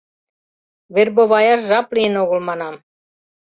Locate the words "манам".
2.47-2.75